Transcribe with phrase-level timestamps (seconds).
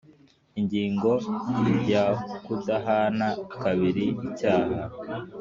[0.59, 1.11] Ingingo
[1.91, 2.05] ya
[2.45, 3.27] kudahana
[3.61, 4.77] kabiri icyaha